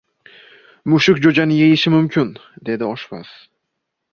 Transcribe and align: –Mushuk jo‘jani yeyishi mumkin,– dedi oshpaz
–Mushuk 0.93 1.21
jo‘jani 1.25 1.57
yeyishi 1.59 1.93
mumkin,– 1.97 2.35
dedi 2.71 2.89
oshpaz 2.91 3.37